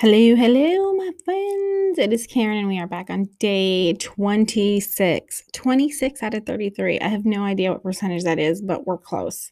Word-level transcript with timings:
Hello, 0.00 0.36
hello, 0.36 0.92
my 0.92 1.10
friends. 1.24 1.98
It 1.98 2.12
is 2.12 2.28
Karen, 2.28 2.58
and 2.58 2.68
we 2.68 2.78
are 2.78 2.86
back 2.86 3.10
on 3.10 3.28
day 3.40 3.94
26. 3.94 5.42
26 5.52 6.22
out 6.22 6.34
of 6.34 6.46
33. 6.46 7.00
I 7.00 7.08
have 7.08 7.24
no 7.24 7.42
idea 7.42 7.72
what 7.72 7.82
percentage 7.82 8.22
that 8.22 8.38
is, 8.38 8.62
but 8.62 8.86
we're 8.86 8.96
close. 8.96 9.50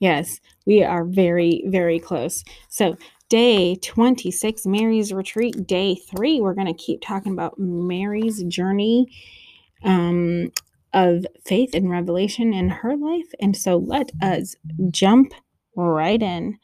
Yes, 0.00 0.40
we 0.66 0.82
are 0.82 1.04
very, 1.04 1.62
very 1.68 2.00
close. 2.00 2.42
So, 2.68 2.96
day 3.28 3.76
26, 3.76 4.66
Mary's 4.66 5.12
retreat. 5.12 5.64
Day 5.64 5.94
three, 5.94 6.40
we're 6.40 6.54
going 6.54 6.66
to 6.66 6.84
keep 6.84 7.00
talking 7.00 7.30
about 7.30 7.56
Mary's 7.56 8.42
journey 8.48 9.06
um, 9.84 10.50
of 10.92 11.24
faith 11.44 11.72
and 11.72 11.88
revelation 11.88 12.52
in 12.52 12.68
her 12.68 12.96
life. 12.96 13.32
And 13.40 13.56
so, 13.56 13.76
let 13.76 14.10
us 14.20 14.56
jump 14.90 15.34
right 15.76 16.20
in. 16.20 16.58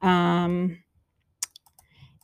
Um, 0.00 0.81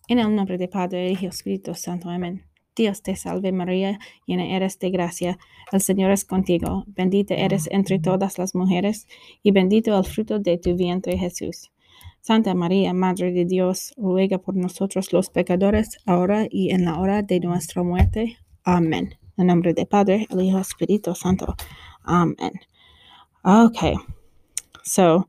En 0.08 0.18
el 0.18 0.34
nombre 0.34 0.56
de 0.56 0.68
Padre, 0.68 1.10
Hijo, 1.10 1.26
Espíritu 1.26 1.74
Santo. 1.74 2.08
Amén. 2.08 2.42
Dios 2.74 3.02
te 3.02 3.14
salve 3.14 3.52
María, 3.52 3.98
llena 4.24 4.46
eres 4.46 4.78
de 4.78 4.90
gracia, 4.90 5.38
el 5.70 5.80
Señor 5.82 6.12
es 6.12 6.24
contigo, 6.24 6.84
bendita 6.86 7.34
eres 7.34 7.68
entre 7.70 7.98
todas 7.98 8.38
las 8.38 8.54
mujeres, 8.54 9.06
y 9.42 9.50
bendito 9.50 9.98
el 9.98 10.04
fruto 10.04 10.38
de 10.38 10.56
tu 10.56 10.76
vientre 10.76 11.18
Jesús. 11.18 11.70
Santa 12.20 12.54
María, 12.54 12.94
Madre 12.94 13.32
de 13.32 13.44
Dios, 13.44 13.92
ruega 13.96 14.38
por 14.38 14.54
nosotros 14.54 15.12
los 15.12 15.28
pecadores, 15.28 15.98
ahora 16.06 16.46
y 16.48 16.70
en 16.70 16.84
la 16.84 16.98
hora 16.98 17.22
de 17.22 17.40
nuestra 17.40 17.82
muerte. 17.82 18.38
Amén. 18.64 19.14
En 19.36 19.48
nombre 19.48 19.74
de 19.74 19.84
Padre, 19.84 20.26
el 20.30 20.40
Hijo, 20.40 20.58
Espíritu 20.58 21.14
Santo. 21.14 21.54
Amen. 22.04 22.52
Okay. 23.44 23.94
So, 24.84 25.28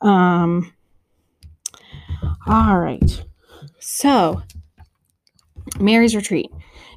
um, 0.00 0.70
all 2.46 2.78
right. 2.78 3.26
So, 3.78 4.42
Mary's 5.78 6.14
retreat, 6.16 6.50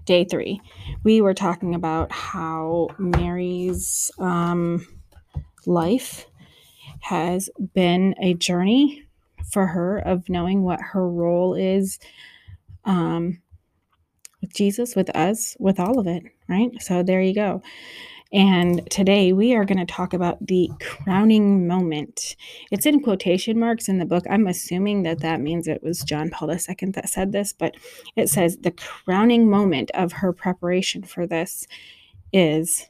day 0.06 0.23
three. 0.23 0.62
We 1.03 1.22
were 1.22 1.34
talking 1.34 1.76
about 1.76 2.11
how 2.11 2.89
Mary's 2.98 4.11
um, 4.20 4.86
life 5.66 6.26
has 7.02 7.50
been 7.73 8.16
a 8.22 8.34
journey 8.34 9.03
for 9.52 9.67
her 9.67 9.98
of 10.00 10.30
knowing 10.30 10.64
what 10.64 10.81
her 10.81 11.08
role 11.08 11.56
is 11.56 12.00
um, 12.86 13.42
with 14.42 14.54
Jesus, 14.54 14.95
with 14.95 15.09
us, 15.16 15.56
with 15.59 15.80
all 15.80 16.00
of 16.00 16.08
it, 16.08 16.23
right? 16.48 16.72
So, 16.81 17.04
there 17.04 17.22
you 17.22 17.33
go. 17.33 17.61
And 18.31 18.88
today 18.91 19.33
we 19.33 19.55
are 19.55 19.66
going 19.66 19.80
to 19.80 19.91
talk 19.91 20.13
about 20.13 20.45
the 20.45 20.69
crowning 20.80 21.67
moment. 21.67 22.36
It's 22.69 22.86
in 22.86 23.02
quotation 23.02 23.59
marks 23.59 23.89
in 23.89 23.97
the 23.97 24.05
book. 24.05 24.23
I'm 24.30 24.45
assuming 24.45 25.02
that 25.03 25.21
that 25.21 25.41
means 25.41 25.67
it 25.67 25.81
was 25.81 26.03
John 26.03 26.30
Paul 26.30 26.52
II 26.52 26.91
that 26.91 27.09
said 27.09 27.31
this, 27.31 27.53
but 27.53 27.75
it 28.16 28.30
says 28.30 28.58
the 28.58 28.71
crowning 28.71 29.49
moment 29.49 29.89
of 29.95 30.11
her 30.11 30.31
preparation 30.31 31.02
for 31.02 31.25
this 31.25 31.66
is 32.31 32.86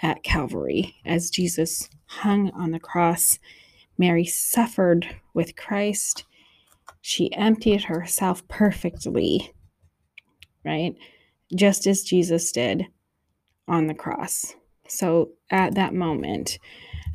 at 0.00 0.22
Calvary 0.22 0.96
as 1.04 1.28
Jesus 1.28 1.90
hung 2.06 2.50
on 2.52 2.70
the 2.70 2.80
cross. 2.80 3.38
Mary 3.98 4.24
suffered 4.24 5.16
with 5.34 5.54
Christ. 5.54 6.24
She 7.02 7.34
emptied 7.34 7.84
herself 7.84 8.46
perfectly, 8.48 9.52
right? 10.64 10.94
Just 11.54 11.86
as 11.86 12.04
Jesus 12.04 12.50
did 12.52 12.86
on 13.66 13.86
the 13.86 13.94
cross. 13.94 14.54
So 14.88 15.30
at 15.50 15.74
that 15.74 15.94
moment, 15.94 16.58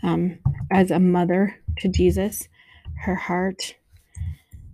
um, 0.04 0.40
as 0.72 0.92
a 0.92 1.00
mother 1.00 1.60
to 1.80 1.88
Jesus, 1.88 2.48
her 3.00 3.16
heart 3.16 3.76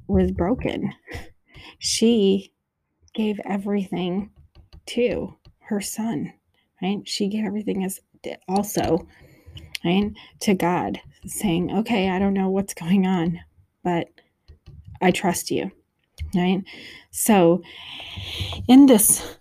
was 0.08 0.32
broken. 0.32 0.94
She 1.78 2.54
gave 3.14 3.40
everything 3.46 4.32
to 4.88 5.36
her 5.60 5.82
son, 5.82 6.34
right? 6.82 7.08
She 7.08 7.28
gave 7.28 7.46
everything 7.46 7.84
as 7.84 8.00
also, 8.48 9.08
right, 9.86 10.12
to 10.42 10.54
God, 10.54 11.00
saying, 11.26 11.72
Okay, 11.78 12.10
I 12.10 12.20
don't 12.20 12.34
know 12.34 12.50
what's 12.50 12.74
going 12.74 13.06
on, 13.06 13.40
but 13.84 14.10
I 15.02 15.12
trust 15.12 15.52
you, 15.52 15.72
right? 16.36 16.64
So 17.12 17.62
in 18.68 18.86
this 18.88 19.38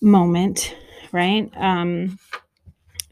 moment, 0.00 0.74
right, 1.12 1.50
um, 1.56 2.18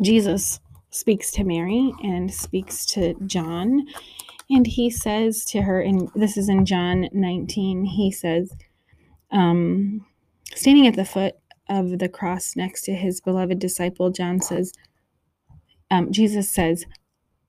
Jesus 0.00 0.60
speaks 0.91 1.31
to 1.32 1.44
Mary 1.44 1.93
and 2.03 2.32
speaks 2.32 2.87
to 2.87 3.15
John. 3.27 3.87
And 4.50 4.66
he 4.66 4.91
says 4.91 5.44
to 5.47 5.62
her, 5.62 5.81
and 5.81 6.10
this 6.15 6.37
is 6.37 6.49
in 6.49 6.65
John 6.66 7.09
19, 7.12 7.84
he 7.84 8.10
says, 8.10 8.54
um, 9.31 10.06
standing 10.54 10.87
at 10.87 10.97
the 10.97 11.04
foot 11.04 11.34
of 11.69 11.99
the 11.99 12.09
cross 12.09 12.54
next 12.54 12.83
to 12.83 12.94
his 12.94 13.21
beloved 13.21 13.59
disciple, 13.59 14.10
John 14.10 14.41
says, 14.41 14.72
um, 15.91 16.12
Jesus 16.12 16.50
says, 16.50 16.84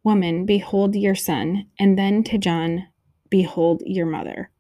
Woman, 0.04 0.46
behold 0.46 0.96
your 0.96 1.16
son. 1.16 1.66
And 1.80 1.98
then 1.98 2.24
to 2.26 2.38
John, 2.38 2.88
behold 3.30 3.82
your 3.86 4.06
mother. 4.06 4.52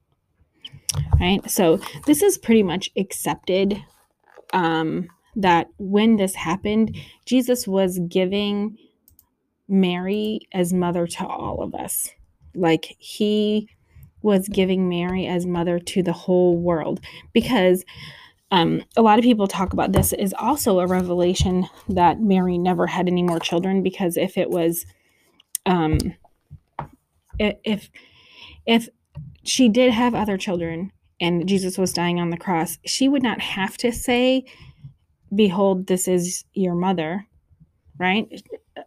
Right? 1.20 1.50
So 1.50 1.80
this 2.06 2.22
is 2.22 2.38
pretty 2.38 2.64
much 2.64 2.90
accepted 2.98 3.82
um, 4.54 5.08
that 5.36 5.68
when 5.78 6.16
this 6.18 6.36
happened, 6.36 6.96
Jesus 7.26 7.68
was 7.68 8.00
giving 8.08 8.78
Mary 9.68 10.40
as 10.54 10.74
mother 10.74 11.08
to 11.08 11.26
all 11.26 11.62
of 11.62 11.74
us. 11.76 12.10
Like 12.54 12.96
he 13.00 13.70
was 14.22 14.48
giving 14.48 14.90
Mary 14.90 15.28
as 15.28 15.46
mother 15.46 15.80
to 15.80 16.02
the 16.02 16.14
whole 16.14 16.58
world 16.58 17.00
because 17.34 17.86
um, 18.52 18.84
a 18.96 19.02
lot 19.02 19.20
of 19.20 19.24
people 19.24 19.48
talk 19.48 19.74
about 19.74 19.92
this 19.92 20.14
is 20.14 20.34
also 20.38 20.80
a 20.80 20.88
revelation 20.88 21.68
that 21.90 22.22
Mary 22.22 22.58
never 22.58 22.88
had 22.88 23.08
any 23.08 23.24
more 23.24 23.40
children 23.40 23.84
because 23.84 24.18
if 24.18 24.38
it 24.38 24.50
was, 24.50 24.86
um, 25.66 25.98
if 27.38 27.90
if 28.66 28.90
she 29.44 29.70
did 29.70 29.92
have 29.94 30.16
other 30.16 30.38
children 30.38 30.92
and 31.20 31.48
Jesus 31.48 31.78
was 31.78 31.94
dying 31.94 32.20
on 32.20 32.30
the 32.30 32.38
cross, 32.38 32.78
she 32.86 33.08
would 33.08 33.24
not 33.24 33.42
have 33.42 33.78
to 33.78 33.92
say 33.92 34.46
behold, 35.36 35.88
this 35.88 36.08
is 36.08 36.44
your 36.54 36.76
mother, 36.76 37.26
right? 37.98 38.28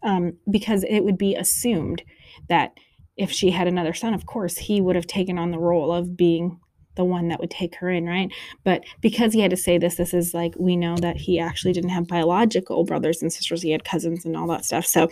Um, 0.03 0.34
because 0.50 0.84
it 0.84 1.00
would 1.00 1.19
be 1.19 1.34
assumed 1.34 2.03
that 2.48 2.72
if 3.16 3.31
she 3.31 3.50
had 3.50 3.66
another 3.66 3.94
son, 3.94 4.14
of 4.14 4.26
course, 4.26 4.56
he 4.56 4.81
would 4.81 4.97
have 4.97 5.06
taken 5.06 5.38
on 5.38 5.50
the 5.50 5.58
role 5.58 5.92
of 5.92 6.16
being 6.16 6.58
the 6.98 7.04
one 7.04 7.28
that 7.28 7.41
would 7.41 7.50
take 7.50 7.76
her 7.76 7.88
in, 7.88 8.06
right? 8.06 8.31
But 8.64 8.84
because 9.00 9.32
he 9.32 9.41
had 9.41 9.50
to 9.53 9.56
say 9.56 9.78
this, 9.78 9.94
this 9.94 10.12
is 10.12 10.34
like 10.34 10.54
we 10.58 10.76
know 10.76 10.97
that 10.97 11.16
he 11.16 11.38
actually 11.38 11.72
didn't 11.72 11.91
have 11.91 12.08
biological 12.08 12.84
brothers 12.84 13.22
and 13.22 13.32
sisters; 13.32 13.62
he 13.62 13.70
had 13.70 13.84
cousins 13.84 14.26
and 14.26 14.37
all 14.37 14.48
that 14.48 14.64
stuff. 14.64 14.84
So 14.84 15.08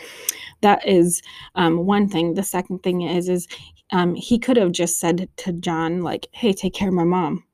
that 0.60 0.86
is 0.86 1.22
um, 1.54 1.86
one 1.86 2.08
thing. 2.08 2.34
The 2.34 2.42
second 2.42 2.82
thing 2.82 3.02
is, 3.02 3.28
is 3.28 3.46
um, 3.92 4.14
he 4.14 4.38
could 4.38 4.56
have 4.56 4.72
just 4.72 4.98
said 4.98 5.28
to 5.38 5.52
John, 5.52 6.02
like, 6.02 6.26
"Hey, 6.32 6.52
take 6.52 6.74
care 6.74 6.88
of 6.88 6.94
my 6.94 7.04
mom," 7.04 7.44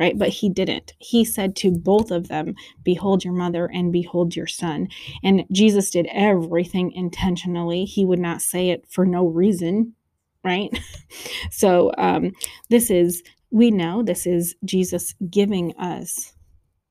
right? 0.00 0.18
But 0.18 0.30
he 0.30 0.48
didn't. 0.48 0.94
He 0.98 1.26
said 1.26 1.54
to 1.56 1.70
both 1.70 2.10
of 2.10 2.28
them, 2.28 2.54
Behold 2.82 3.22
your 3.22 3.34
mother 3.34 3.66
and 3.66 3.92
behold 3.92 4.34
your 4.34 4.46
son. 4.46 4.88
And 5.22 5.44
Jesus 5.52 5.90
did 5.90 6.08
everything 6.10 6.90
intentionally. 6.92 7.84
He 7.84 8.06
would 8.06 8.18
not 8.18 8.40
say 8.40 8.70
it 8.70 8.86
for 8.88 9.04
no 9.04 9.26
reason, 9.26 9.94
right? 10.42 10.70
so 11.50 11.92
um, 11.98 12.32
this 12.70 12.90
is, 12.90 13.22
we 13.50 13.70
know 13.70 14.02
this 14.02 14.26
is 14.26 14.56
Jesus 14.64 15.14
giving 15.28 15.76
us, 15.76 16.32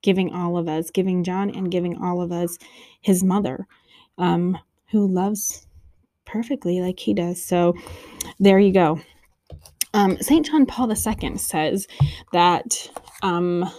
giving 0.03 0.31
all 0.31 0.55
of 0.55 0.69
us, 0.69 0.91
giving 0.91 1.23
John 1.23 1.49
and 1.49 1.71
giving 1.71 1.97
all 1.97 2.21
of 2.21 2.31
us 2.31 2.59
his 3.01 3.23
mother 3.23 3.65
um, 4.19 4.55
who 4.91 5.07
loves 5.07 5.65
perfectly 6.25 6.79
like 6.79 6.99
he 6.99 7.15
does. 7.15 7.43
So 7.43 7.73
there 8.39 8.59
you 8.59 8.71
go. 8.71 9.01
Um, 9.93 10.17
St. 10.21 10.45
John 10.45 10.65
Paul 10.65 10.91
II 10.91 11.37
says 11.37 11.87
that 12.31 12.89
um, 13.21 13.69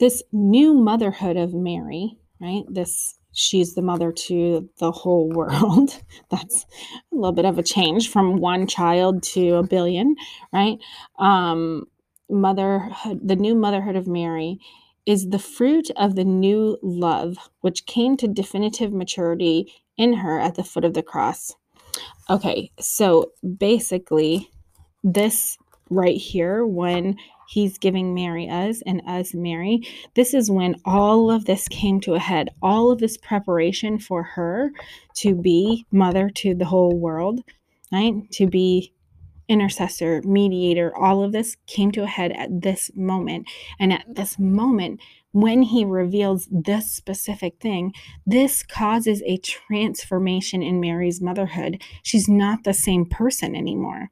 this 0.00 0.22
new 0.32 0.74
motherhood 0.74 1.36
of 1.36 1.54
Mary, 1.54 2.16
right? 2.40 2.64
This 2.68 3.18
she's 3.32 3.74
the 3.74 3.82
mother 3.82 4.12
to 4.12 4.68
the 4.78 4.92
whole 4.92 5.28
world. 5.28 6.00
That's 6.30 6.66
a 7.12 7.16
little 7.16 7.32
bit 7.32 7.44
of 7.44 7.58
a 7.58 7.62
change 7.62 8.08
from 8.08 8.36
one 8.36 8.66
child 8.66 9.22
to 9.24 9.56
a 9.56 9.62
billion, 9.62 10.16
right? 10.52 10.78
Um, 11.18 11.84
motherhood, 12.30 13.20
the 13.22 13.36
new 13.36 13.54
motherhood 13.54 13.96
of 13.96 14.06
Mary 14.06 14.58
is 15.04 15.28
the 15.28 15.38
fruit 15.38 15.90
of 15.96 16.14
the 16.14 16.24
new 16.24 16.78
love 16.82 17.36
which 17.60 17.86
came 17.86 18.16
to 18.16 18.28
definitive 18.28 18.92
maturity 18.92 19.72
in 19.98 20.14
her 20.14 20.40
at 20.40 20.54
the 20.54 20.64
foot 20.64 20.84
of 20.84 20.94
the 20.94 21.02
cross. 21.02 21.54
Okay, 22.30 22.70
so 22.80 23.32
basically, 23.58 24.50
this 25.04 25.56
right 25.90 26.16
here, 26.16 26.66
when 26.66 27.16
he's 27.46 27.78
giving 27.78 28.14
Mary 28.14 28.48
us 28.48 28.82
and 28.86 29.02
us 29.06 29.34
Mary, 29.34 29.86
this 30.14 30.34
is 30.34 30.50
when 30.50 30.74
all 30.84 31.30
of 31.30 31.44
this 31.44 31.68
came 31.68 32.00
to 32.00 32.14
a 32.14 32.18
head. 32.18 32.48
All 32.62 32.90
of 32.90 32.98
this 32.98 33.16
preparation 33.18 33.98
for 33.98 34.22
her 34.22 34.72
to 35.16 35.34
be 35.34 35.86
mother 35.92 36.30
to 36.36 36.54
the 36.54 36.64
whole 36.64 36.96
world, 36.98 37.42
right? 37.92 38.14
To 38.32 38.46
be 38.46 38.92
intercessor, 39.46 40.22
mediator, 40.24 40.96
all 40.96 41.22
of 41.22 41.32
this 41.32 41.56
came 41.66 41.92
to 41.92 42.02
a 42.02 42.06
head 42.06 42.32
at 42.32 42.62
this 42.62 42.90
moment. 42.94 43.46
And 43.78 43.92
at 43.92 44.06
this 44.08 44.38
moment, 44.38 45.00
when 45.32 45.62
he 45.62 45.84
reveals 45.84 46.48
this 46.50 46.90
specific 46.90 47.60
thing, 47.60 47.92
this 48.24 48.62
causes 48.62 49.22
a 49.26 49.36
transformation 49.38 50.62
in 50.62 50.80
Mary's 50.80 51.20
motherhood. 51.20 51.82
She's 52.02 52.28
not 52.28 52.64
the 52.64 52.72
same 52.72 53.04
person 53.04 53.54
anymore. 53.54 54.10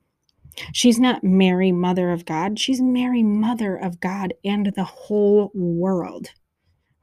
She's 0.72 0.98
not 0.98 1.24
Mary, 1.24 1.72
Mother 1.72 2.10
of 2.10 2.24
God. 2.24 2.58
She's 2.58 2.80
Mary, 2.80 3.22
Mother 3.22 3.76
of 3.76 4.00
God 4.00 4.34
and 4.44 4.72
the 4.74 4.84
whole 4.84 5.50
world 5.54 6.30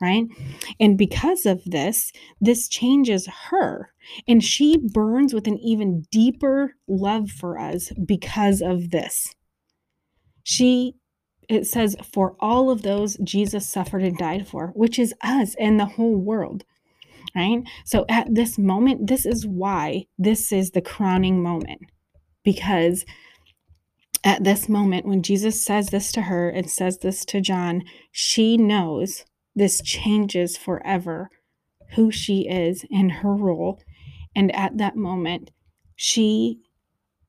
right? 0.02 0.26
And 0.80 0.98
because 0.98 1.46
of 1.46 1.64
this, 1.66 2.12
this 2.40 2.68
changes 2.68 3.28
her. 3.50 3.92
And 4.28 4.44
she 4.44 4.78
burns 4.78 5.34
with 5.34 5.48
an 5.48 5.58
even 5.60 6.06
deeper 6.12 6.76
love 6.88 7.30
for 7.30 7.60
us 7.60 7.92
because 8.06 8.62
of 8.62 8.92
this. 8.92 9.36
She, 10.44 10.96
it 11.50 11.68
says, 11.68 11.96
for 12.14 12.36
all 12.40 12.72
of 12.72 12.82
those 12.82 13.18
Jesus 13.24 13.68
suffered 13.68 14.04
and 14.04 14.18
died 14.18 14.48
for, 14.48 14.68
which 14.68 14.98
is 14.98 15.14
us 15.22 15.56
and 15.60 15.80
the 15.80 15.86
whole 15.86 16.16
world. 16.16 16.64
Right? 17.36 17.62
So 17.86 18.06
at 18.10 18.34
this 18.34 18.58
moment, 18.58 19.08
this 19.08 19.26
is 19.26 19.46
why 19.46 20.06
this 20.18 20.52
is 20.52 20.72
the 20.72 20.82
crowning 20.82 21.44
moment. 21.44 21.82
Because 22.44 23.06
at 24.24 24.44
this 24.44 24.68
moment, 24.68 25.06
when 25.06 25.24
Jesus 25.24 25.64
says 25.64 25.90
this 25.90 26.12
to 26.14 26.24
her 26.24 26.50
and 26.50 26.70
says 26.70 27.00
this 27.00 27.24
to 27.26 27.42
John, 27.42 27.84
she 28.12 28.58
knows 28.58 29.26
this 29.56 29.82
changes 29.82 30.58
forever 30.58 31.30
who 31.96 32.12
she 32.12 32.48
is 32.48 32.86
and 32.92 33.12
her 33.12 33.34
role. 33.34 33.82
And 34.36 34.54
at 34.56 34.78
that 34.78 34.96
moment, 34.96 35.52
she, 35.96 36.60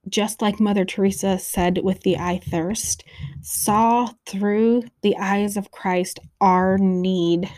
just 0.09 0.43
like 0.43 0.61
Mother 0.61 0.85
Teresa 0.85 1.39
said 1.39 1.81
with 1.83 2.03
the 2.03 2.19
I 2.19 2.39
thirst, 2.39 3.05
saw 3.41 4.09
through 4.27 4.85
the 5.03 5.17
eyes 5.17 5.57
of 5.57 5.71
Christ 5.71 6.19
our 6.41 6.79
need 6.79 7.51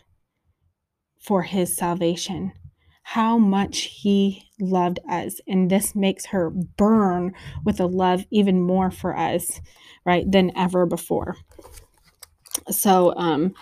for 1.21 1.43
his 1.43 1.77
salvation, 1.77 2.53
how 3.03 3.39
much 3.39 3.83
he 3.83 4.51
loved 4.63 5.01
us. 5.09 5.41
And 5.47 5.71
this 5.71 5.95
makes 5.95 6.27
her 6.27 6.51
burn 6.51 7.35
with 7.65 7.81
a 7.81 7.87
love 7.87 8.25
even 8.31 8.61
more 8.63 8.91
for 8.91 9.17
us, 9.17 9.61
right, 10.07 10.31
than 10.31 10.57
ever 10.57 10.87
before. 10.87 11.37
So, 12.71 13.15
um, 13.17 13.55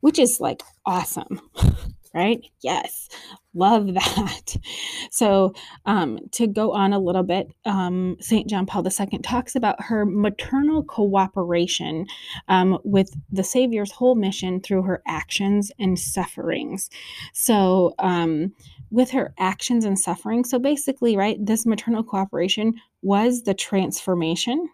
which 0.00 0.18
is 0.18 0.40
like 0.40 0.62
awesome, 0.84 1.40
right? 2.14 2.44
Yes, 2.62 3.08
love 3.54 3.94
that. 3.94 4.56
So, 5.10 5.54
um, 5.86 6.18
to 6.32 6.48
go 6.48 6.72
on 6.72 6.92
a 6.92 6.98
little 6.98 7.22
bit, 7.22 7.52
um, 7.64 8.16
St. 8.18 8.50
John 8.50 8.66
Paul 8.66 8.84
II 8.84 9.18
talks 9.18 9.54
about 9.54 9.80
her 9.80 10.04
maternal 10.04 10.82
cooperation 10.82 12.06
um, 12.48 12.80
with 12.82 13.14
the 13.30 13.44
Savior's 13.44 13.92
whole 13.92 14.16
mission 14.16 14.60
through 14.60 14.82
her 14.82 15.02
actions 15.06 15.70
and 15.78 15.96
sufferings. 15.96 16.90
So, 17.32 17.94
um, 18.00 18.54
with 18.94 19.10
her 19.10 19.34
actions 19.38 19.84
and 19.84 19.98
suffering, 19.98 20.44
so 20.44 20.58
basically, 20.58 21.16
right, 21.16 21.36
this 21.44 21.66
maternal 21.66 22.02
cooperation 22.02 22.74
was 23.02 23.42
the 23.42 23.54
transformation 23.54 24.68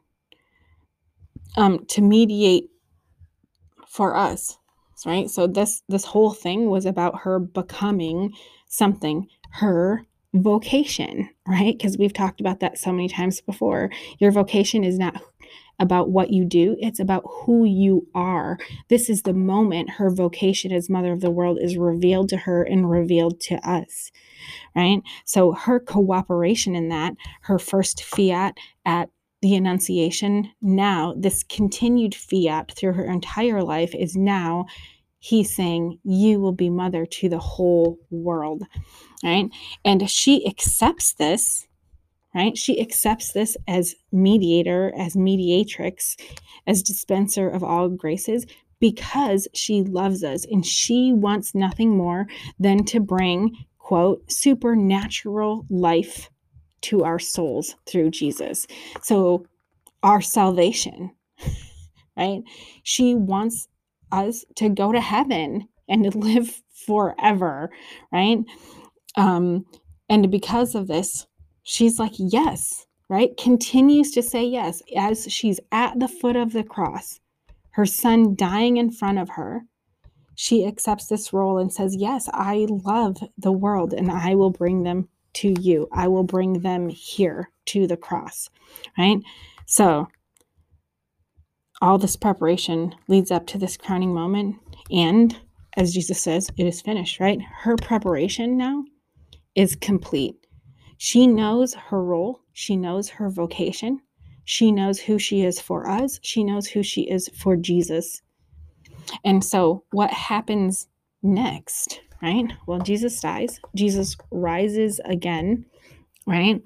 um, 1.57 1.85
to 1.87 2.01
mediate 2.01 2.71
for 3.89 4.15
us 4.15 4.57
right? 5.07 5.31
So 5.31 5.47
this 5.47 5.83
this 5.89 6.05
whole 6.05 6.33
thing 6.33 6.71
was 6.71 6.87
about 6.87 7.21
her 7.21 7.39
becoming 7.39 8.33
something 8.69 9.29
her 9.53 10.05
vocation 10.35 11.29
right? 11.47 11.77
Because 11.77 11.99
we've 11.99 12.13
talked 12.13 12.41
about 12.41 12.61
that 12.61 12.79
so 12.79 12.93
many 12.93 13.09
times 13.09 13.41
before. 13.41 13.91
Your 14.19 14.31
vocation 14.31 14.85
is 14.85 14.99
not 14.99 15.21
about 15.81 16.11
what 16.11 16.31
you 16.31 16.45
do 16.45 16.77
it's 16.79 17.01
about 17.01 17.25
who 17.27 17.65
you 17.65 18.07
are 18.15 18.59
this 18.89 19.11
is 19.11 19.23
the 19.23 19.35
moment 19.35 19.91
her 19.91 20.11
vocation 20.11 20.71
as 20.71 20.89
mother 20.89 21.13
of 21.13 21.21
the 21.21 21.31
world 21.31 21.59
is 21.61 21.77
revealed 21.77 22.29
to 22.29 22.37
her 22.37 22.63
and 22.63 22.91
revealed 22.91 23.41
to 23.41 23.57
us 23.69 24.13
right 24.77 25.03
so 25.25 25.53
her 25.53 25.81
cooperation 25.81 26.77
in 26.77 26.89
that 26.89 27.15
her 27.43 27.59
first 27.59 28.05
fiat 28.05 28.57
at 28.85 29.09
the 29.43 29.55
Annunciation, 29.55 30.53
now, 30.61 31.15
this 31.17 31.43
continued 31.45 32.15
fiat 32.15 32.73
through 32.73 32.93
her 32.93 33.07
entire 33.07 33.63
life 33.63 33.95
is 33.95 34.15
now 34.15 34.67
he's 35.21 35.55
saying, 35.55 35.99
You 36.05 36.41
will 36.41 36.53
be 36.53 36.69
mother 36.69 37.07
to 37.07 37.29
the 37.29 37.39
whole 37.39 37.99
world, 38.11 38.65
right? 39.23 39.49
And 39.85 40.11
she 40.11 40.47
accepts 40.47 41.15
this, 41.15 41.67
right? 42.35 42.57
She 42.57 42.81
accepts 42.81 43.33
this 43.33 43.57
as 43.67 43.95
mediator, 44.13 44.93
as 44.97 45.17
mediatrix, 45.17 46.17
as 46.67 46.83
dispenser 46.83 47.49
of 47.49 47.65
all 47.65 47.89
graces 47.89 48.47
because 48.81 49.47
she 49.55 49.83
loves 49.83 50.25
us 50.25 50.45
and 50.51 50.65
she 50.65 51.13
wants 51.13 51.55
nothing 51.55 51.97
more 51.97 52.27
than 52.59 52.85
to 52.87 52.99
bring, 52.99 53.55
quote, 53.79 54.31
supernatural 54.31 55.67
life 55.69 56.31
to 56.83 57.05
our 57.05 57.19
souls 57.19 57.77
through 57.87 58.11
Jesus. 58.11 58.67
So, 59.03 59.45
our 60.03 60.23
salvation, 60.23 61.11
right? 62.17 62.43
She 62.85 63.15
wants 63.15 63.69
us 64.11 64.47
to 64.57 64.71
go 64.71 64.93
to 64.93 65.01
heaven 65.01 65.69
and 65.89 66.11
to 66.11 66.19
live 66.19 66.63
forever, 66.87 67.71
right? 68.11 68.39
Um, 69.17 69.67
and 70.09 70.31
because 70.31 70.75
of 70.75 70.87
this, 70.87 71.27
she's 71.63 71.99
like, 71.99 72.13
yes, 72.17 72.87
right? 73.09 73.37
Continues 73.37 74.13
to 74.13 74.23
say 74.23 74.45
yes 74.45 74.83
as 74.97 75.31
she's 75.31 75.61
at 75.73 75.99
the 75.99 76.09
foot 76.09 76.37
of 76.37 76.53
the 76.53 76.65
cross, 76.65 77.21
her 77.73 77.87
son 77.87 78.35
dying 78.35 78.77
in 78.77 78.91
front 78.91 79.19
of 79.19 79.31
her. 79.31 79.63
She 80.35 80.65
accepts 80.65 81.07
this 81.07 81.33
role 81.33 81.59
and 81.59 81.71
says, 81.71 81.97
Yes, 81.97 82.29
I 82.33 82.67
love 82.71 83.19
the 83.37 83.53
world 83.53 83.93
and 83.93 84.11
I 84.11 84.35
will 84.35 84.51
bring 84.51 84.85
them 84.85 85.09
to 85.35 85.55
you. 85.61 85.87
I 85.93 86.09
will 86.09 86.25
bring 86.25 86.61
them 86.61 86.89
here 86.89 87.51
to 87.67 87.87
the 87.87 87.97
cross, 87.97 88.49
right? 88.97 89.19
So, 89.67 90.09
all 91.83 91.99
this 91.99 92.17
preparation 92.17 92.95
leads 93.09 93.31
up 93.31 93.47
to 93.49 93.59
this 93.59 93.77
crowning 93.77 94.15
moment. 94.15 94.57
And 94.91 95.37
as 95.77 95.95
Jesus 95.95 96.21
says, 96.21 96.51
it 96.57 96.67
is 96.67 96.81
finished, 96.81 97.21
right? 97.21 97.41
Her 97.61 97.77
preparation 97.77 98.57
now 98.57 98.85
is 99.55 99.77
complete. 99.77 100.40
She 101.03 101.27
knows 101.27 101.73
her 101.73 102.05
role, 102.05 102.43
she 102.53 102.77
knows 102.77 103.09
her 103.09 103.31
vocation, 103.31 104.03
she 104.45 104.71
knows 104.71 105.01
who 105.01 105.19
she 105.19 105.41
is 105.41 105.59
for 105.59 105.89
us, 105.89 106.21
she 106.23 106.45
knows 106.45 106.67
who 106.67 106.83
she 106.83 107.09
is 107.09 107.31
for 107.35 107.57
Jesus. 107.57 108.21
And 109.25 109.43
so, 109.43 109.83
what 109.93 110.11
happens 110.11 110.89
next, 111.23 112.03
right? 112.21 112.53
Well, 112.67 112.81
Jesus 112.81 113.19
dies, 113.19 113.59
Jesus 113.75 114.15
rises 114.31 115.01
again, 115.07 115.65
right? 116.27 116.63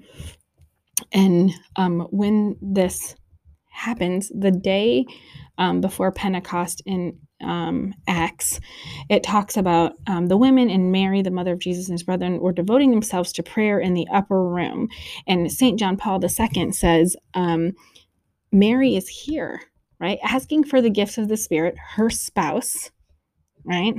And 1.13 1.53
um, 1.77 2.01
when 2.11 2.57
this 2.61 3.15
happens, 3.75 4.31
the 4.33 4.51
day 4.51 5.05
um, 5.57 5.81
before 5.81 6.11
Pentecost 6.11 6.81
in 6.85 7.17
um, 7.41 7.93
Acts, 8.07 8.59
it 9.09 9.23
talks 9.23 9.57
about 9.57 9.93
um, 10.07 10.27
the 10.27 10.37
women 10.37 10.69
and 10.69 10.91
Mary, 10.91 11.21
the 11.21 11.31
mother 11.31 11.53
of 11.53 11.59
Jesus 11.59 11.87
and 11.87 11.93
his 11.93 12.03
brethren, 12.03 12.39
were 12.39 12.53
devoting 12.53 12.91
themselves 12.91 13.31
to 13.33 13.43
prayer 13.43 13.79
in 13.79 13.93
the 13.93 14.07
upper 14.11 14.43
room. 14.43 14.87
And 15.27 15.51
St. 15.51 15.77
John 15.77 15.97
Paul 15.97 16.19
II 16.23 16.71
says, 16.71 17.15
um, 17.33 17.73
Mary 18.51 18.95
is 18.95 19.07
here, 19.07 19.61
right? 19.99 20.17
Asking 20.23 20.63
for 20.63 20.81
the 20.81 20.89
gifts 20.89 21.17
of 21.17 21.27
the 21.27 21.37
Spirit, 21.37 21.75
her 21.95 22.09
spouse, 22.09 22.89
right? 23.65 23.95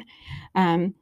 Um, 0.54 0.94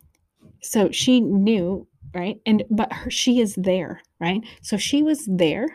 so 0.62 0.90
she 0.90 1.20
knew, 1.20 1.86
right? 2.14 2.36
And 2.46 2.64
but 2.70 2.92
her, 2.92 3.10
she 3.10 3.40
is 3.40 3.54
there, 3.56 4.00
right? 4.20 4.40
So 4.62 4.76
she 4.76 5.02
was 5.02 5.28
there 5.30 5.66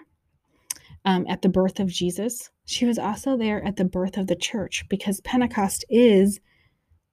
um, 1.06 1.26
at 1.30 1.42
the 1.42 1.50
birth 1.50 1.80
of 1.80 1.88
Jesus. 1.88 2.50
She 2.70 2.86
was 2.86 3.00
also 3.00 3.36
there 3.36 3.64
at 3.66 3.78
the 3.78 3.84
birth 3.84 4.16
of 4.16 4.28
the 4.28 4.36
church 4.36 4.86
because 4.90 5.22
Pentecost 5.22 5.84
is 5.90 6.40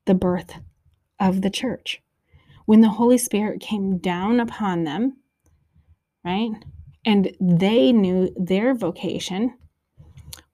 the 0.05 0.15
birth 0.15 0.57
of 1.19 1.41
the 1.41 1.49
church. 1.49 2.03
When 2.67 2.83
the 2.83 2.91
Holy 2.91 3.17
Spirit 3.17 3.59
came 3.59 3.97
down 3.97 4.39
upon 4.39 4.85
them, 4.85 5.17
right? 6.23 6.51
And 7.07 7.35
they 7.41 7.91
knew 7.91 8.35
their 8.37 8.75
vocation 8.75 9.55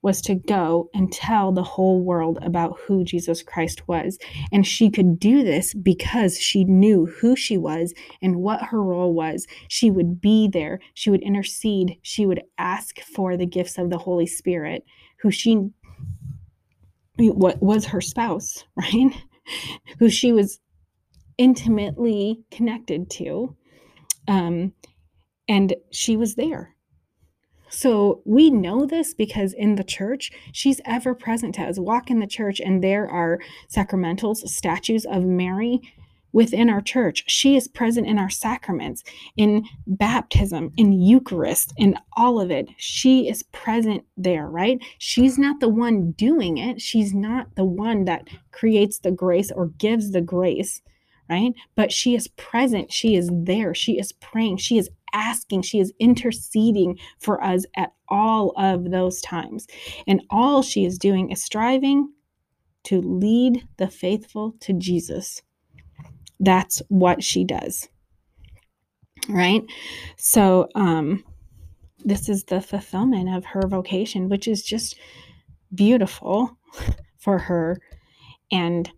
was 0.03 0.21
to 0.21 0.35
go 0.35 0.91
and 0.93 1.13
tell 1.13 1.53
the 1.53 1.63
whole 1.63 2.01
world 2.01 2.39
about 2.43 2.79
who 2.81 3.05
Jesus 3.05 3.43
Christ 3.43 3.87
was. 3.87 4.19
And 4.51 4.67
she 4.67 4.91
could 4.91 5.19
do 5.19 5.45
this 5.45 5.73
because 5.75 6.39
she 6.39 6.65
knew 6.65 7.07
who 7.07 7.37
she 7.37 7.57
was 7.57 7.95
and 8.21 8.37
what 8.37 8.63
her 8.63 8.83
role 8.83 9.15
was. 9.15 9.47
She 9.69 9.91
would 9.91 10.21
be 10.21 10.49
there, 10.49 10.81
she 10.95 11.11
would 11.11 11.23
intercede, 11.23 11.97
she 12.03 12.27
would 12.27 12.43
ask 12.59 13.01
for 13.01 13.37
the 13.37 13.47
gifts 13.47 13.79
of 13.79 13.91
the 13.91 13.99
Holy 13.99 14.27
Spirit, 14.27 14.85
who 15.21 15.31
she 15.31 15.71
what 17.19 17.63
was 17.63 17.85
her 17.87 18.01
spouse, 18.01 18.65
right? 18.77 19.13
who 19.99 20.09
she 20.09 20.33
was 20.33 20.61
intimately 21.39 22.41
connected 22.51 23.11
to. 23.11 23.57
Um, 24.29 24.73
and 25.49 25.75
she 25.91 26.17
was 26.17 26.37
there 26.37 26.75
So 27.73 28.21
we 28.27 28.51
know 28.51 28.85
this 28.85 29.15
because 29.15 29.55
in 29.55 29.77
the 29.77 29.83
church, 29.83 30.31
she's 30.53 30.81
ever 30.85 31.15
present 31.15 31.55
to 31.55 31.63
us. 31.63 31.79
Walk 31.79 32.11
in 32.11 32.21
the 32.21 32.27
church, 32.27 32.61
and 32.61 32.85
there 32.85 33.09
are 33.09 33.41
sacramentals, 33.75 34.47
statues 34.47 35.07
of 35.07 35.25
Mary 35.25 35.81
within 36.33 36.69
our 36.69 36.83
church. 36.83 37.25
She 37.27 37.57
is 37.57 37.69
present 37.69 38.07
in 38.07 38.19
our 38.19 38.29
sacraments, 38.29 39.03
in 39.39 39.65
baptism, 39.87 40.73
in 40.77 40.93
Eucharist, 40.93 41.73
in 41.79 41.99
all 42.15 42.39
of 42.41 42.51
it. 42.51 42.69
She 42.77 43.27
is 43.27 43.43
present 43.43 44.05
there, 44.19 44.49
right? 44.49 44.79
She's 44.99 45.39
not 45.39 45.61
the 45.61 45.71
one 45.71 46.13
doing 46.13 46.59
it. 46.59 46.81
She's 46.81 47.15
not 47.15 47.55
the 47.57 47.65
one 47.65 48.05
that 48.05 48.29
creates 48.51 48.99
the 48.99 49.11
grace 49.11 49.51
or 49.51 49.69
gives 49.79 50.11
the 50.11 50.21
grace, 50.21 50.83
right? 51.31 51.55
But 51.75 51.91
she 51.91 52.15
is 52.15 52.29
present. 52.29 52.93
She 52.93 53.17
is 53.17 53.31
there. 53.33 53.75
She 53.75 53.99
is 53.99 54.13
praying. 54.13 54.59
She 54.59 54.77
is 54.77 54.91
asking, 55.13 55.63
she 55.63 55.81
is 55.81 55.93
interceding 55.99 56.99
for 57.19 57.43
us 57.43 57.65
at 57.77 57.93
all 58.09 58.53
of 58.57 58.91
those 58.91 59.21
times. 59.21 59.67
And 60.07 60.23
all 60.31 60.63
she 60.63 60.85
is 60.85 60.99
doing 60.99 61.31
is 61.31 61.43
striving 61.43 62.13
to 62.85 63.01
lead 63.01 63.67
the 63.77 63.89
faithful 63.89 64.55
to 64.61 64.73
Jesus. 64.73 65.43
That's 66.41 66.83
what 66.89 67.23
she 67.23 67.45
does. 67.45 67.89
Right? 69.29 69.63
So, 70.17 70.69
um, 70.75 71.25
this 72.05 72.29
is 72.29 72.45
the 72.45 72.61
fulfillment 72.61 73.33
of 73.33 73.45
her 73.45 73.63
vocation, 73.69 74.29
which 74.29 74.49
is 74.49 74.63
just 74.63 74.99
beautiful 75.73 76.59
for 77.19 77.39
her 77.39 77.81
and 78.51 78.91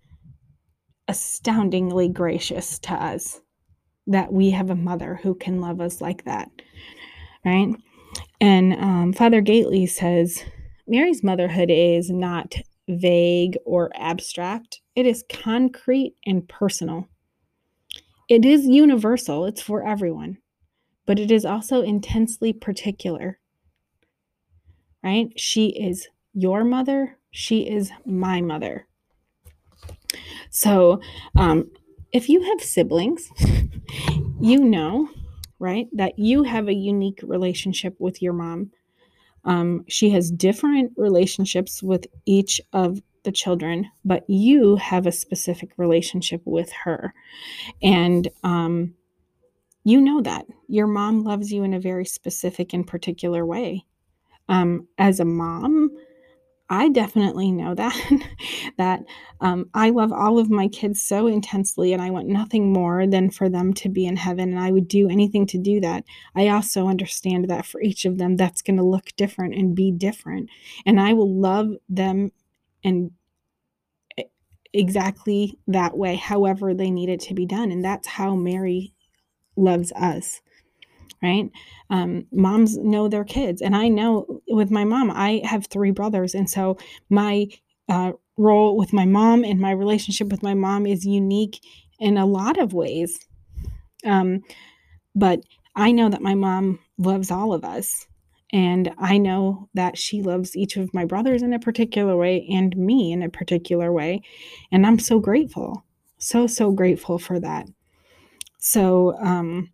astoundingly 1.09 2.09
gracious 2.09 2.79
to 2.79 2.95
us 2.95 3.41
that 4.07 4.33
we 4.33 4.51
have 4.51 4.71
a 4.71 4.77
mother 4.77 5.21
who 5.23 5.35
can 5.35 5.61
love 5.61 5.81
us 5.81 6.01
like 6.01 6.25
that, 6.25 6.51
right? 7.45 7.75
And 8.41 8.75
um, 8.75 9.13
Father 9.13 9.41
Gaitley 9.41 9.89
says 9.89 10.45
Mary's 10.87 11.23
motherhood 11.23 11.71
is 11.71 12.11
not 12.11 12.55
vague 12.89 13.57
or 13.65 13.91
abstract, 13.95 14.81
it 14.95 15.07
is 15.07 15.25
concrete 15.31 16.15
and 16.27 16.47
personal. 16.49 17.09
It 18.29 18.45
is 18.45 18.67
universal, 18.67 19.47
it's 19.47 19.63
for 19.63 19.87
everyone, 19.87 20.39
but 21.07 21.19
it 21.19 21.31
is 21.31 21.45
also 21.45 21.83
intensely 21.83 22.53
particular, 22.53 23.39
right? 25.03 25.29
She 25.37 25.69
is 25.69 26.09
your 26.35 26.65
mother, 26.65 27.19
she 27.31 27.69
is 27.69 27.91
my 28.05 28.41
mother. 28.41 28.87
So, 30.51 31.01
um, 31.37 31.71
if 32.15 32.29
you 32.29 32.41
have 32.43 32.63
siblings, 32.63 33.29
you 34.41 34.61
know, 34.61 35.11
right, 35.59 35.89
that 35.93 36.19
you 36.19 36.45
have 36.45 36.69
a 36.69 36.75
unique 36.75 37.21
relationship 37.25 37.97
with 37.99 38.23
your 38.23 38.33
mom. 38.33 38.71
Um, 39.45 39.85
she 39.89 40.11
has 40.11 40.31
different 40.31 40.93
relationships 40.97 41.83
with 41.83 42.07
each 42.25 42.61
of 42.73 43.03
the 43.25 43.33
children, 43.33 43.91
but 44.05 44.25
you 44.29 44.77
have 44.77 45.07
a 45.07 45.13
specific 45.13 45.73
relationship 45.77 46.41
with 46.45 46.71
her. 46.85 47.13
And 47.83 48.29
um, 48.45 48.95
you 49.83 50.01
know 50.01 50.23
that 50.23 50.47
your 50.69 50.87
mom 50.87 51.25
loves 51.25 51.53
you 51.53 51.65
in 51.65 51.75
a 51.75 51.81
very 51.81 52.07
specific 52.07 52.73
and 52.73 52.87
particular 52.87 53.45
way. 53.45 53.85
Um, 54.49 54.87
as 54.99 55.21
a 55.21 55.25
mom, 55.25 55.91
I 56.71 56.89
definitely 56.89 57.53
know 57.53 57.75
that 57.75 57.95
that 58.79 59.05
um, 59.41 59.69
I 59.75 59.91
love 59.91 60.13
all 60.13 60.39
of 60.39 60.51
my 60.51 60.69
kids 60.69 61.03
so 61.03 61.27
intensely, 61.27 61.93
and 61.93 62.01
I 62.01 62.11
want 62.11 62.29
nothing 62.29 62.73
more 62.73 63.07
than 63.07 63.31
for 63.31 63.49
them 63.49 63.75
to 63.75 63.89
be 63.89 64.07
in 64.07 64.17
heaven, 64.17 64.51
and 64.51 64.59
I 64.59 64.71
would 64.71 64.89
do 64.89 65.09
anything 65.09 65.47
to 65.49 65.59
do 65.59 65.81
that. 65.81 66.05
I 66.35 66.49
also 66.49 66.89
understand 66.89 67.49
that 67.51 67.67
for 67.67 67.81
each 67.83 68.05
of 68.05 68.19
them, 68.19 68.37
that's 68.37 68.63
going 68.63 68.77
to 68.77 68.83
look 68.83 69.11
different 69.17 69.55
and 69.55 69.75
be 69.75 69.93
different, 69.93 70.49
and 70.87 71.01
I 71.01 71.13
will 71.13 71.33
love 71.33 71.75
them 71.89 72.33
and 72.83 73.11
exactly 74.73 75.59
that 75.69 75.97
way, 75.97 76.17
however 76.17 76.75
they 76.75 76.91
need 76.91 77.09
it 77.09 77.21
to 77.21 77.35
be 77.35 77.47
done, 77.47 77.71
and 77.71 77.85
that's 77.85 78.09
how 78.09 78.35
Mary 78.35 78.93
loves 79.57 79.93
us 79.93 80.41
right? 81.25 81.51
Um, 81.91 82.27
moms 82.31 82.77
know 82.77 83.09
their 83.09 83.25
kids. 83.25 83.63
And 83.63 83.75
I 83.75 83.89
know 83.89 84.41
with 84.49 84.71
my 84.71 84.85
mom, 84.85 85.11
I 85.11 85.41
have 85.45 85.67
three 85.67 85.91
brothers. 85.91 86.35
And 86.35 86.49
so 86.49 86.77
my 87.11 87.47
uh, 87.89 88.13
role 88.37 88.77
with 88.77 88.93
my 88.93 89.07
mom 89.07 89.45
and 89.45 89.61
my 89.61 89.71
relationship 89.71 90.29
with 90.29 90.43
my 90.43 90.55
mom 90.55 90.87
is 90.87 91.07
unique 91.07 91.61
in 91.99 92.19
a 92.19 92.27
lot 92.27 92.59
of 92.59 92.73
ways. 92.73 93.19
Um, 94.05 94.43
but 95.15 95.41
I 95.75 95.93
know 95.93 96.09
that 96.09 96.23
my 96.23 96.35
mom 96.35 96.79
loves 96.99 97.31
all 97.31 97.53
of 97.53 97.65
us. 97.65 98.07
And 98.53 98.93
I 98.99 99.19
know 99.19 99.69
that 99.75 99.99
she 99.99 100.23
loves 100.23 100.57
each 100.57 100.77
of 100.77 100.95
my 100.95 101.05
brothers 101.05 101.43
in 101.43 101.53
a 101.53 101.59
particular 101.59 102.17
way 102.17 102.47
and 102.53 102.77
me 102.77 103.11
in 103.11 103.23
a 103.23 103.29
particular 103.29 103.93
way. 103.93 104.23
And 104.71 104.87
I'm 104.87 105.01
so 105.01 105.19
grateful, 105.19 105.85
so, 106.19 106.47
so 106.47 106.71
grateful 106.71 107.19
for 107.19 107.41
that. 107.41 107.67
So, 108.61 109.19
um, 109.19 109.71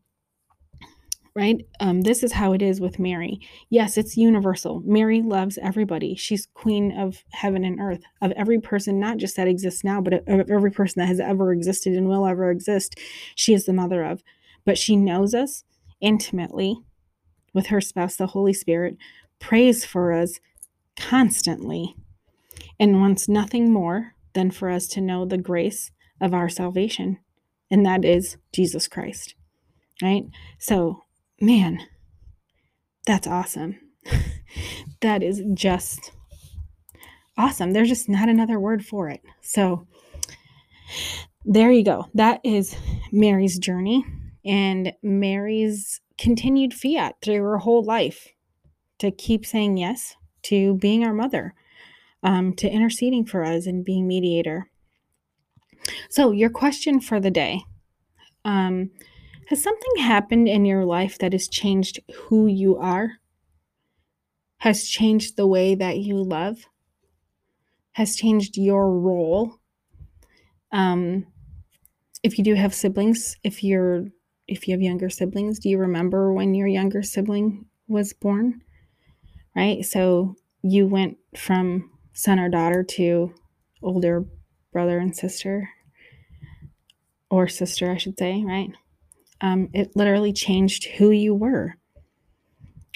right? 1.35 1.65
Um, 1.79 2.03
this 2.03 2.23
is 2.23 2.33
how 2.33 2.53
it 2.53 2.63
is 2.63 2.81
with 2.81 2.99
Mary. 2.99 3.41
Yes, 3.69 3.97
it's 3.97 4.17
universal. 4.17 4.83
Mary 4.85 5.23
loves 5.23 5.59
everybody. 5.59 6.15
She's 6.15 6.49
queen 6.55 6.97
of 6.99 7.25
heaven 7.31 7.65
and 7.65 7.81
earth, 7.81 8.03
of 8.21 8.33
every 8.33 8.61
person, 8.61 8.99
not 8.99 9.19
just 9.19 9.37
that 9.37 9.49
exists 9.49 9.85
now, 9.85 10.01
but 10.01 10.15
of 10.29 10.51
every 10.51 10.71
person 10.71 11.01
that 11.01 11.07
has 11.07 11.21
ever 11.21 11.53
existed 11.53 11.95
and 11.95 12.09
will 12.09 12.27
ever 12.27 12.51
exist. 12.51 12.99
She 13.35 13.55
is 13.55 13.67
the 13.67 13.73
mother 13.73 14.03
of. 14.05 14.23
But 14.65 14.79
she 14.79 14.97
knows 14.97 15.35
us 15.35 15.65
intimately 16.01 16.77
with 17.53 17.67
her 17.67 17.81
spouse, 17.81 18.17
the 18.17 18.29
Holy 18.29 18.53
Spirit, 18.53 18.97
prays 19.39 19.85
for 19.85 20.13
us 20.13 20.41
constantly, 20.97 21.95
and 22.79 23.01
wants 23.01 23.29
nothing 23.29 23.73
more 23.73 24.15
than 24.35 24.51
for 24.51 24.69
us 24.69 24.87
to 24.89 25.01
know 25.01 25.25
the 25.25 25.39
grace 25.39 25.91
of 26.21 26.35
our 26.35 26.49
salvation, 26.49 27.19
and 27.71 27.85
that 27.87 28.05
is 28.05 28.37
Jesus 28.53 28.87
Christ. 28.87 29.35
Right? 30.03 30.25
So 30.59 31.05
man, 31.41 31.81
that's 33.07 33.27
awesome. 33.27 33.79
that 35.01 35.23
is 35.23 35.43
just 35.55 36.13
awesome. 37.37 37.73
There's 37.73 37.89
just 37.89 38.09
not 38.09 38.29
another 38.29 38.59
word 38.59 38.85
for 38.85 39.09
it. 39.09 39.21
So 39.41 39.87
there 41.45 41.71
you 41.71 41.85
go. 41.85 42.07
That 42.15 42.41
is 42.45 42.77
Mary's 43.13 43.59
journey 43.59 44.05
and 44.45 44.93
Mary's 45.03 46.01
continued 46.19 46.75
fiat 46.75 47.17
through 47.23 47.43
her 47.43 47.59
whole 47.59 47.83
life 47.83 48.29
to 48.99 49.11
keep 49.11 49.47
saying 49.47 49.79
yes 49.79 50.15
to 50.43 50.75
being 50.77 51.05
our 51.05 51.13
mother, 51.13 51.55
um, 52.23 52.55
to 52.55 52.69
interceding 52.69 53.25
for 53.25 53.45
us 53.45 53.67
and 53.67 53.85
being 53.85 54.07
mediator. 54.07 54.71
So, 56.11 56.31
your 56.31 56.51
question 56.51 57.01
for 57.01 57.21
the 57.21 57.31
day 57.31 57.63
um, 58.45 58.91
has 59.51 59.61
something 59.61 59.97
happened 59.97 60.47
in 60.47 60.65
your 60.65 60.85
life 60.85 61.19
that 61.19 61.33
has 61.33 61.49
changed 61.49 61.99
who 62.15 62.47
you 62.47 62.77
are? 62.77 63.15
Has 64.59 64.85
changed 64.89 65.37
the 65.37 65.47
way 65.47 65.75
that 65.75 65.99
you 65.99 66.23
love? 66.23 66.67
Has 67.93 68.15
changed 68.15 68.57
your 68.57 68.89
role? 68.93 69.57
Um, 70.71 71.27
if 72.23 72.39
you 72.39 72.45
do 72.45 72.55
have 72.55 72.73
siblings, 72.73 73.37
if 73.43 73.65
you're 73.65 74.07
if 74.47 74.69
you 74.69 74.75
have 74.75 74.83
younger 74.83 75.11
siblings, 75.11 75.59
do 75.59 75.69
you 75.69 75.79
remember 75.79 76.33
when 76.33 76.55
your 76.55 76.69
younger 76.69 77.03
sibling 77.03 77.67
was 77.89 78.13
born? 78.13 78.63
Right? 79.57 79.85
So 79.85 80.37
you 80.63 80.87
went 80.87 81.19
from 81.37 81.91
son 82.13 82.39
or 82.39 82.49
daughter 82.49 82.85
to 82.85 83.35
older 83.83 84.25
brother 84.73 84.99
and 84.99 85.17
sister 85.17 85.71
or 87.31 87.49
sister, 87.49 87.91
I 87.91 87.97
should 87.97 88.19
say, 88.19 88.45
right? 88.45 88.71
Um, 89.41 89.69
it 89.73 89.95
literally 89.95 90.33
changed 90.33 90.87
who 90.87 91.11
you 91.11 91.35
were, 91.35 91.75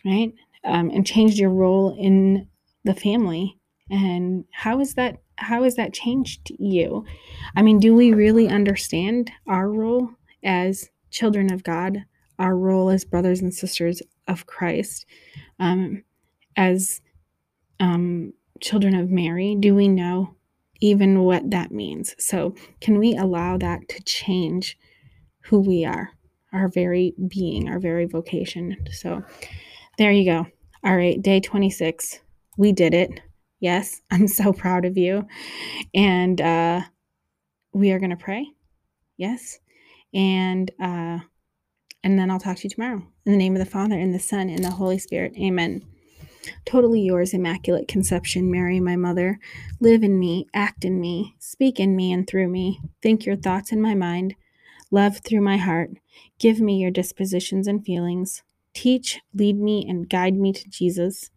right? 0.04 0.32
Um, 0.64 0.90
and 0.90 1.06
changed 1.06 1.38
your 1.38 1.50
role 1.50 1.96
in 1.98 2.48
the 2.84 2.94
family. 2.94 3.58
And 3.90 4.44
how 4.52 4.80
is 4.80 4.94
that? 4.94 5.18
How 5.36 5.64
has 5.64 5.76
that 5.76 5.92
changed 5.92 6.52
you? 6.58 7.04
I 7.56 7.62
mean, 7.62 7.80
do 7.80 7.94
we 7.94 8.12
really 8.12 8.48
understand 8.48 9.30
our 9.46 9.68
role 9.68 10.10
as 10.42 10.90
children 11.10 11.52
of 11.52 11.64
God, 11.64 12.04
our 12.38 12.56
role 12.56 12.88
as 12.88 13.04
brothers 13.04 13.40
and 13.40 13.52
sisters 13.52 14.00
of 14.28 14.46
Christ, 14.46 15.06
um, 15.58 16.04
as 16.56 17.00
um, 17.80 18.32
children 18.60 18.94
of 18.94 19.10
Mary? 19.10 19.56
Do 19.58 19.74
we 19.74 19.88
know 19.88 20.36
even 20.80 21.22
what 21.22 21.50
that 21.50 21.72
means? 21.72 22.14
So, 22.18 22.54
can 22.80 22.98
we 22.98 23.16
allow 23.16 23.56
that 23.58 23.88
to 23.88 24.02
change 24.02 24.78
who 25.42 25.60
we 25.60 25.84
are? 25.84 26.13
Our 26.54 26.68
very 26.68 27.14
being, 27.28 27.68
our 27.68 27.78
very 27.78 28.06
vocation. 28.06 28.76
So 28.92 29.22
there 29.98 30.12
you 30.12 30.24
go. 30.24 30.46
All 30.84 30.96
right, 30.96 31.20
day 31.20 31.40
26. 31.40 32.20
We 32.56 32.72
did 32.72 32.94
it. 32.94 33.20
Yes, 33.60 34.00
I'm 34.10 34.28
so 34.28 34.52
proud 34.52 34.84
of 34.84 34.96
you. 34.96 35.26
And 35.94 36.40
uh, 36.40 36.82
we 37.72 37.92
are 37.92 37.98
going 37.98 38.10
to 38.10 38.16
pray. 38.16 38.46
Yes. 39.16 39.58
And 40.12 40.70
uh, 40.80 41.18
and 42.04 42.18
then 42.18 42.30
I'll 42.30 42.38
talk 42.38 42.58
to 42.58 42.64
you 42.64 42.70
tomorrow. 42.70 43.02
In 43.24 43.32
the 43.32 43.38
name 43.38 43.54
of 43.54 43.58
the 43.58 43.70
Father 43.70 43.98
and 43.98 44.14
the 44.14 44.18
Son 44.18 44.50
and 44.50 44.62
the 44.62 44.70
Holy 44.70 44.98
Spirit. 44.98 45.32
Amen. 45.38 45.82
Totally 46.66 47.00
yours, 47.00 47.32
Immaculate 47.32 47.88
Conception, 47.88 48.50
Mary, 48.50 48.78
my 48.78 48.96
mother. 48.96 49.38
Live 49.80 50.02
in 50.02 50.18
me, 50.18 50.46
act 50.52 50.84
in 50.84 51.00
me, 51.00 51.34
speak 51.38 51.80
in 51.80 51.96
me 51.96 52.12
and 52.12 52.26
through 52.26 52.48
me. 52.48 52.80
Think 53.00 53.24
your 53.24 53.36
thoughts 53.36 53.72
in 53.72 53.80
my 53.80 53.94
mind, 53.94 54.34
love 54.94 55.18
through 55.18 55.40
my 55.40 55.56
heart. 55.56 55.90
Give 56.38 56.60
me 56.60 56.78
your 56.78 56.92
dispositions 56.92 57.66
and 57.66 57.84
feelings. 57.84 58.44
Teach, 58.74 59.18
lead 59.34 59.58
me, 59.58 59.84
and 59.88 60.08
guide 60.08 60.34
me 60.34 60.52
to 60.52 60.68
Jesus. 60.68 61.30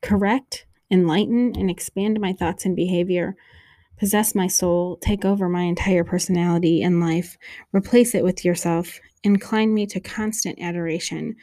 Correct, 0.00 0.64
enlighten, 0.90 1.54
and 1.56 1.70
expand 1.70 2.18
my 2.18 2.32
thoughts 2.32 2.64
and 2.64 2.74
behavior. 2.74 3.36
Possess 3.98 4.34
my 4.34 4.46
soul, 4.46 4.96
take 4.96 5.26
over 5.26 5.48
my 5.48 5.62
entire 5.62 6.04
personality 6.04 6.82
and 6.82 7.00
life, 7.00 7.36
replace 7.72 8.14
it 8.14 8.24
with 8.24 8.44
yourself, 8.44 8.98
incline 9.22 9.72
me 9.74 9.86
to 9.86 10.00
constant 10.00 10.58
adoration. 10.58 11.36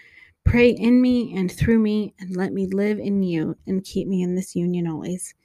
Pray 0.45 0.71
in 0.71 0.99
me 0.99 1.35
and 1.37 1.51
through 1.51 1.79
me, 1.79 2.15
and 2.19 2.35
let 2.35 2.51
me 2.51 2.65
live 2.65 2.97
in 2.97 3.21
you 3.21 3.55
and 3.67 3.83
keep 3.83 4.07
me 4.07 4.23
in 4.23 4.33
this 4.33 4.55
union 4.55 4.87
always. 4.87 5.35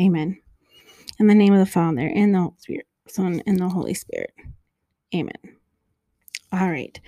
Amen. 0.00 0.40
In 1.18 1.26
the 1.26 1.34
name 1.34 1.52
of 1.52 1.58
the 1.58 1.66
Father, 1.66 2.06
and 2.06 2.32
the 2.32 2.38
Holy 2.38 2.54
Spirit, 2.58 2.86
Son, 3.08 3.42
and 3.46 3.58
the 3.58 3.68
Holy 3.68 3.94
Spirit. 3.94 4.32
Amen. 5.14 5.61
All 6.52 6.70
right. 6.70 7.00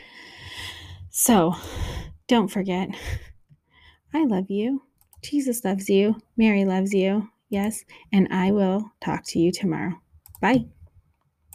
So, 1.11 1.55
don't 2.27 2.49
forget, 2.49 2.89
I 4.13 4.25
love 4.25 4.51
you. 4.51 4.83
Jesus 5.23 5.65
loves 5.65 5.89
you. 5.89 6.17
Mary 6.37 6.65
loves 6.65 6.93
you. 6.93 7.29
Yes. 7.51 7.85
And 8.13 8.29
I 8.31 8.51
will 8.51 8.91
talk 9.01 9.25
to 9.27 9.39
you 9.39 9.53
tomorrow. 9.53 10.01
Bye. 10.41 10.67